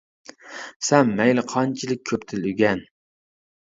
[0.87, 2.83] سەن مەيلى قانچىلىك كۆپ تىل ئۆگەن.